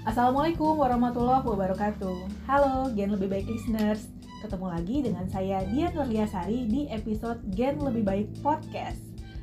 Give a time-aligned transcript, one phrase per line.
[0.00, 2.48] Assalamualaikum warahmatullahi wabarakatuh.
[2.48, 4.08] Halo Gen Lebih Baik listeners.
[4.40, 8.96] Ketemu lagi dengan saya Dian Nurliasari di episode Gen Lebih Baik Podcast.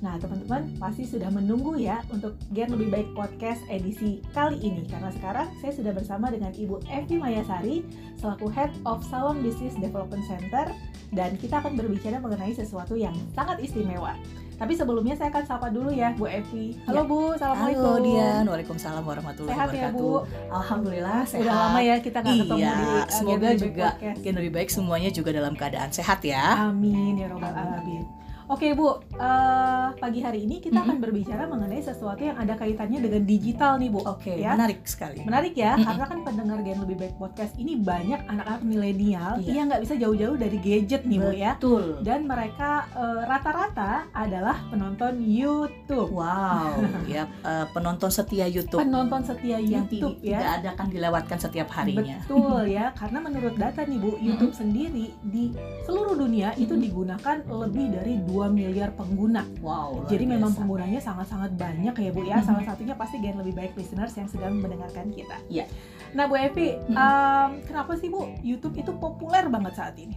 [0.00, 5.12] Nah, teman-teman pasti sudah menunggu ya untuk Gen Lebih Baik Podcast edisi kali ini karena
[5.12, 7.84] sekarang saya sudah bersama dengan Ibu Evi Mayasari
[8.16, 10.72] selaku Head of Salon Business Development Center
[11.12, 14.16] dan kita akan berbicara mengenai sesuatu yang sangat istimewa.
[14.58, 16.74] Tapi sebelumnya saya akan sapa dulu ya Bu Evi.
[16.82, 17.02] Halo Ya.
[17.06, 17.78] Bu, Assalamualaikum.
[17.78, 20.02] Halo Dian, Waalaikumsalam warahmatullahi Sehat ya, wabarakatuh.
[20.02, 20.50] Bu?
[20.50, 21.42] Alhamdulillah sehat.
[21.46, 23.86] Udah lama ya kita nggak ketemu iya, di uh, semoga juga
[24.18, 26.74] lebih baik semuanya juga dalam keadaan sehat ya.
[26.74, 27.70] Amin ya robbal Amin.
[27.70, 28.04] alamin.
[28.48, 30.88] Oke Bu, eh, pagi hari ini kita Mm-mm.
[30.88, 34.00] akan berbicara mengenai sesuatu yang ada kaitannya dengan digital nih Bu.
[34.02, 34.56] Oke, ya.
[34.56, 35.20] menarik sekali.
[35.20, 35.84] Menarik ya, Mm-mm.
[35.84, 39.52] karena kan pendengar Gen Lebih Baik Podcast ini banyak anak-anak milenial Iya.
[39.52, 41.52] yang nggak bisa jauh-jauh dari gadget nih Bu ya.
[41.54, 42.00] Betul.
[42.00, 46.08] Dan mereka eh, rata-rata adalah penonton YouTube.
[46.08, 46.72] Wow,
[47.12, 50.40] ya eh, penonton setia YouTube Penonton setia yang YouTube ti- ya.
[50.40, 52.16] tidak ada akan dilewatkan setiap harinya.
[52.24, 55.52] Betul ya, karena menurut data nih Bu, YouTube sendiri di
[55.84, 56.86] seluruh dunia itu Mm-mm.
[56.88, 59.42] digunakan lebih dari 2 miliar pengguna.
[59.58, 60.06] Wow.
[60.06, 60.58] Jadi memang biasa.
[60.62, 62.38] penggunanya sangat-sangat banyak ya Bu ya.
[62.38, 62.46] Mhm.
[62.46, 65.36] Salah satunya pasti gen lebih baik listeners yang sedang mendengarkan kita.
[65.48, 65.66] Iya.
[66.08, 70.14] Nah Bu Evi, em, kenapa sih Bu YouTube itu populer banget saat ini?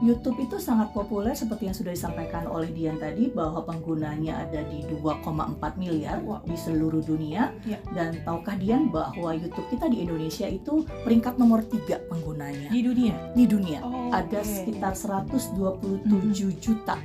[0.00, 4.80] YouTube itu sangat populer seperti yang sudah disampaikan oleh Dian tadi bahwa penggunanya ada di
[4.88, 6.40] 2,4 miliar Wow.
[6.42, 7.76] di seluruh dunia Ya.
[7.92, 13.12] dan tahukah Dian bahwa YouTube kita di Indonesia itu peringkat nomor tiga penggunanya Di dunia?
[13.36, 14.48] di dunia Oh, ada oke.
[14.48, 16.08] sekitar 127
[16.56, 16.96] juta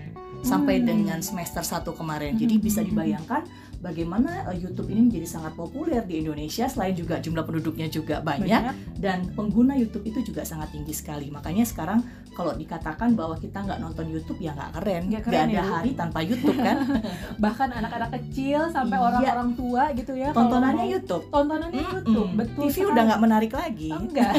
[0.45, 0.85] sampai Hmm.
[0.85, 3.41] dengan semester 1 kemarin jadi bisa dibayangkan
[3.77, 8.61] bagaimana uh, YouTube ini menjadi sangat populer di Indonesia selain juga jumlah penduduknya juga banyak
[8.97, 11.27] dan pengguna YouTube itu juga sangat tinggi sekali.
[11.27, 11.99] Makanya sekarang
[12.31, 15.91] kalau dikatakan bahwa kita nggak nonton YouTube ya nggak keren, Nggak keren ada ya, hari
[15.93, 16.77] tanpa YouTube kan.
[17.43, 19.05] Bahkan anak-anak kecil sampai Iya.
[19.05, 20.29] orang-orang tua gitu ya.
[20.31, 21.23] Tontonannya YouTube.
[21.29, 22.37] Tontonannya YouTube, Mm-mm.
[22.37, 22.63] betul.
[22.65, 22.91] TV sekali.
[22.91, 23.89] udah nggak menarik lagi.
[23.89, 24.33] Enggak.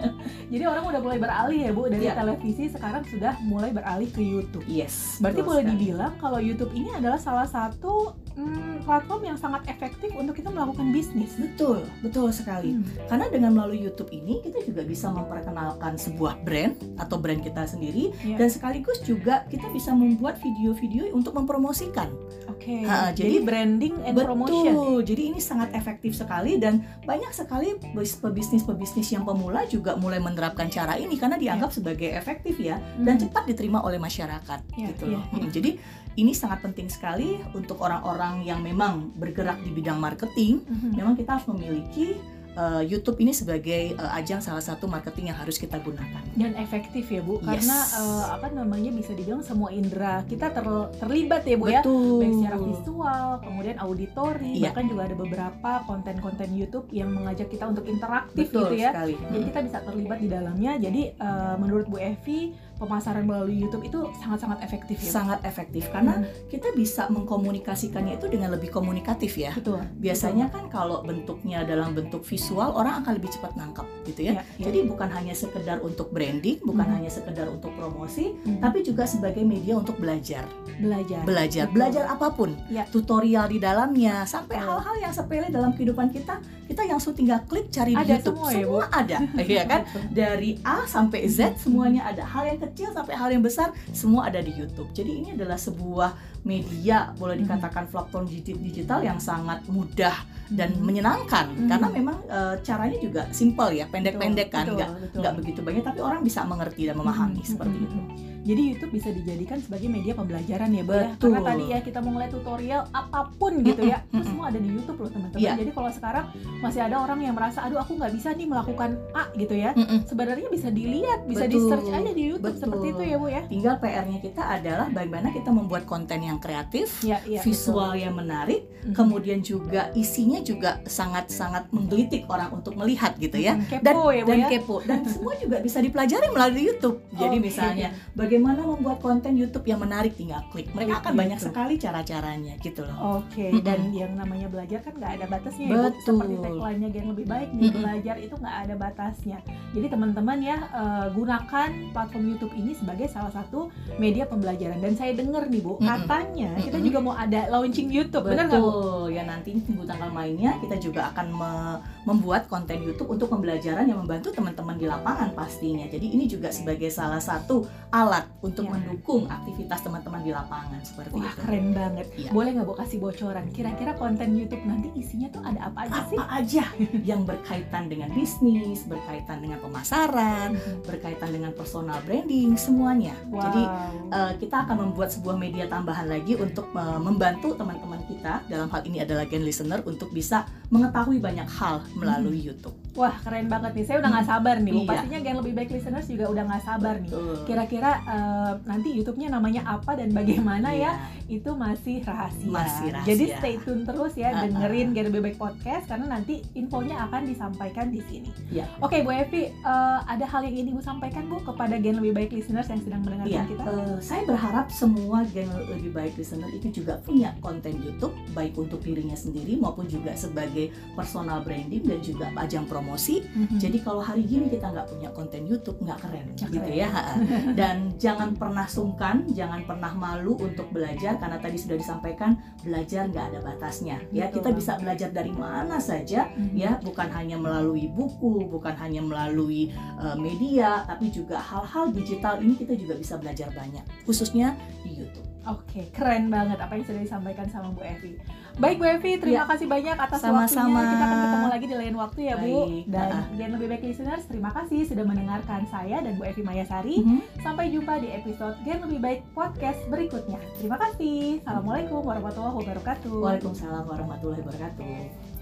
[0.52, 2.16] Jadi orang udah mulai beralih ya Bu dari Iya.
[2.16, 4.64] televisi sekarang sudah mulai beralih ke YouTube.
[4.64, 5.18] Yes.
[5.18, 5.76] Berarti boleh sekali.
[5.76, 10.90] dibilang kalau YouTube ini adalah salah satu mm, platform yang sangat efektif untuk kita melakukan
[10.90, 11.34] bisnis.
[11.34, 12.74] Betul, betul sekali.
[12.74, 12.84] Hmm.
[13.06, 18.10] Karena dengan melalui YouTube ini kita juga bisa memperkenalkan sebuah brand atau brand kita sendiri
[18.20, 18.36] Iya.
[18.36, 22.10] dan sekaligus juga kita bisa membuat video-video untuk mempromosikan.
[22.46, 22.82] Oke.
[22.82, 24.72] Ha, jadi, jadi- branding and promotion.
[24.72, 24.98] Betul.
[25.04, 30.66] Jadi ini sangat efektif sekali dan banyak sekali pebis- pebisnis-pebisnis yang pemula juga mulai menerapkan
[30.66, 33.22] cara ini karena dianggap sebagai efektif ya dan Hmm.
[33.22, 35.22] cepat diterima oleh masyarakat Iya, gitu loh.
[35.24, 35.40] iya.
[35.40, 35.70] Hmm, Jadi
[36.14, 40.62] ini sangat penting sekali untuk orang-orang yang memang bergerak di bidang marketing.
[40.62, 40.88] Mhm.
[40.94, 42.16] Memang kita harus memiliki
[42.54, 46.22] uh, YouTube ini sebagai uh, ajang salah satu marketing yang harus kita gunakan.
[46.34, 47.46] dan efektif ya Bu Yes.
[47.62, 52.18] karena eh, apa namanya bisa dibilang semua indera kita ter- terlibat ya Bu ya Betul.
[52.18, 54.62] baik secara visual, kemudian auditori, Iya.
[54.68, 58.90] bahkan juga ada beberapa konten-konten YouTube yang mengajak kita untuk interaktif Betul gitu ya.
[58.90, 59.14] sekali.
[59.14, 60.72] Jadi kita bisa terlibat di dalamnya.
[60.76, 62.40] Jadi eh, menurut Bu Evi,
[62.84, 65.10] pemasaran melalui YouTube itu sangat-sangat efektif ya.
[65.10, 69.52] Sangat efektif karena Hmm, kita bisa mengkomunikasikannya itu dengan lebih komunikatif ya.
[69.52, 69.80] betul.
[69.96, 74.32] Biasanya kan kalau bentuknya dalam bentuk visual orang akan lebih cepat nangkap gitu ya.
[74.34, 74.64] Ya, ya.
[74.66, 76.94] Jadi bukan hanya sekedar untuk branding, bukan Mhm.
[76.94, 80.44] hanya sekedar untuk promosi, Hmm, tapi juga sebagai media untuk belajar.
[80.74, 81.22] belajar.
[81.22, 81.74] Belajar, Betul.
[81.76, 82.50] belajar apa pun.
[82.66, 82.82] Ya.
[82.84, 84.68] Tutorial di dalamnya sampai Betul.
[84.68, 86.34] hal-hal yang sepele dalam kehidupan kita,
[86.64, 88.34] kita yang tinggal klik cari di Ada YouTube.
[88.34, 88.78] semua ya, Bu?
[88.82, 89.16] ada,
[89.46, 89.80] iya kan?
[89.84, 90.02] Betul.
[90.10, 92.26] Dari A sampai Z semuanya ada.
[92.26, 94.90] Hal yang kecil sampai hal yang besar semua ada di YouTube.
[94.90, 96.10] Jadi ini adalah sebuah
[96.42, 97.42] media boleh Mhm.
[97.46, 100.12] dikatakan platform digi- digital yang sangat mudah
[100.50, 100.82] dan Mhm.
[100.82, 101.68] menyenangkan Mhm.
[101.68, 105.18] karena memang eh, caranya juga simple ya, pendek-pendek kan, Betul, nggak betul.
[105.20, 107.96] nggak begitu banyak tapi orang bisa mengerti dan memahami Mhm, seperti mhm, itu.
[107.96, 108.32] mhm.
[108.44, 111.08] Jadi YouTube bisa dijadikan sebagai media pembelajaran ya, Bu ya.
[111.10, 111.32] Betul.
[111.32, 114.68] Karena tadi ya kita mau ngeliat tutorial apa pun gitu ya, itu semua ada di
[114.68, 115.40] YouTube loh teman-teman.
[115.40, 115.52] Iya.
[115.56, 116.24] Jadi kalau sekarang
[116.60, 119.72] masih ada orang yang merasa, aduh aku nggak bisa nih melakukan A gitu ya.
[120.04, 122.60] Sebenarnya bisa dilihat, bisa di Betul, search aja di YouTube betul.
[122.60, 123.42] seperti itu ya Bu ya.
[123.48, 128.68] Tinggal PR-nya kita adalah bagaimana kita membuat konten yang kreatif, Ya, iya, visual yang menarik,
[128.68, 128.84] betul.
[128.84, 128.94] Mhm.
[128.94, 133.56] kemudian juga isinya juga sangat-sangat menggelitik orang untuk melihat gitu ya.
[133.56, 134.48] Mhm, Dan, kepo ya dan ya.
[134.48, 137.00] kepo dan semua juga bisa dipelajari melalui YouTube.
[137.10, 137.44] Jadi Oke.
[137.44, 140.68] misalnya bagaimana membuat konten YouTube yang menarik tinggal klik.
[140.70, 141.20] Mereka akan Gitu.
[141.20, 142.96] banyak sekali cara-caranya gitu loh.
[143.18, 143.62] Oke, Mm-mm.
[143.62, 145.82] dan yang namanya belajar kan nggak ada batasnya ya, Bu.
[145.84, 146.02] Betul.
[146.04, 147.80] Seperti tagline-nya yang lebih baik nih, Mm-mm.
[147.80, 149.38] belajar itu nggak ada batasnya.
[149.70, 154.78] Jadi teman-teman ya eh, gunakan platform YouTube ini sebagai salah satu media pembelajaran.
[154.78, 155.86] Dan saya dengar nih Bu, Mm-mm.
[155.86, 159.03] katanya kita juga mau ada launching YouTube, benar nggak Bu?
[159.14, 164.02] Ya nanti tunggu tanggal mainnya kita juga akan me- membuat konten YouTube untuk pembelajaran yang
[164.02, 165.86] membantu teman-teman di lapangan pastinya.
[165.86, 168.74] Jadi ini juga sebagai salah satu alat untuk Ya.
[168.74, 171.38] mendukung aktivitas teman-teman di lapangan seperti Wah itu.
[171.40, 172.06] keren banget.
[172.14, 172.28] Iya.
[172.28, 173.44] Boleh nggak bu kasih bocoran?
[173.50, 176.16] Kira-kira konten YouTube nanti isinya tuh ada apa aja sih?
[176.18, 176.64] Apa aja
[177.02, 183.14] yang berkaitan dengan bisnis, berkaitan dengan pemasaran, berkaitan dengan personal branding, semuanya.
[183.28, 183.40] Wow.
[183.44, 183.62] Jadi
[184.10, 188.82] eh, kita akan membuat sebuah media tambahan lagi untuk eh, membantu teman-teman kita dalam hal
[188.82, 192.83] ini adalah gen listener untuk bisa mengetahui banyak hal melalui YouTube.
[192.94, 193.84] Wah keren banget nih.
[193.84, 194.70] Saya udah nggak sabar nih.
[194.70, 194.80] Bu.
[194.80, 194.88] Iya.
[194.88, 197.10] Pastinya Gen lebih baik listeners juga udah nggak sabar nih.
[197.42, 200.94] Kira-kira eh, nanti YouTube-nya namanya apa dan bagaimana ya?
[201.26, 201.40] Iya.
[201.42, 202.46] Itu masih rahasia.
[202.46, 203.08] Masih rahasia.
[203.10, 204.42] Jadi stay tune terus ya, Uh-uh.
[204.46, 208.30] dengerin Gen lebih baik podcast karena nanti infonya akan disampaikan di sini.
[208.48, 208.70] Iya.
[208.78, 212.30] Oke Bu Evi, eh, ada hal yang ingin Ibu sampaikan Bu kepada Gen lebih baik
[212.30, 213.62] listeners yang sedang mendengarkan Iya, kita?
[213.66, 218.78] eh, saya berharap semua gen lebih baik listener itu juga punya konten YouTube baik untuk
[218.80, 222.83] dirinya sendiri maupun juga sebagai personal branding dan juga ajang promosi.
[222.84, 223.56] Mhm.
[223.56, 226.76] Jadi kalau hari gini kita nggak punya konten YouTube nggak keren, gitu keren.
[226.76, 226.90] ya.
[227.58, 233.26] Dan jangan pernah sungkan, jangan pernah malu untuk belajar karena tadi sudah disampaikan belajar nggak
[233.32, 233.96] ada batasnya.
[234.12, 236.54] Ya Betul kita bisa belajar dari mana saja Mhm.
[236.54, 242.54] ya bukan hanya melalui buku, bukan hanya melalui uh, media, tapi juga hal-hal digital ini
[242.54, 244.52] kita juga bisa belajar banyak, khususnya
[244.82, 245.24] di YouTube.
[245.44, 248.16] Oke, keren banget apa yang sudah disampaikan sama Bu Evi.
[248.54, 250.78] Baik Bu Evi, terima kasih banyak atas Sama-sama.
[250.78, 250.92] waktunya.
[250.94, 252.56] Kita akan ketemu lagi di lain waktu ya Bu.
[252.62, 253.24] Baik, Dan ah.
[253.34, 256.96] Gen Lebih Baik Listeners, terima kasih sudah mendengarkan saya dan Bu Evi Mayasari.
[257.42, 260.38] Sampai jumpa di episode Gen Lebih Baik Podcast berikutnya.
[260.54, 261.42] Terima kasih.
[261.42, 263.18] Assalamualaikum warahmatullahi wabarakatuh.
[263.18, 265.33] Waalaikumsalam warahmatullahi wabarakatuh.